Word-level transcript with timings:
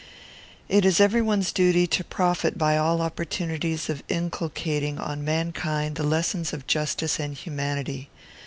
It 0.67 0.83
is 0.83 0.99
every 0.99 1.21
one's 1.21 1.51
duty 1.51 1.85
to 1.85 2.03
profit 2.03 2.57
by 2.57 2.75
all 2.75 3.01
opportunities 3.03 3.87
of 3.87 4.01
inculcating 4.09 4.97
on 4.97 5.23
mankind 5.23 5.95
the 5.95 6.01
lessons 6.03 6.53
of 6.53 6.65
justice 6.65 7.19
and 7.19 7.35
humanity. 7.35 8.09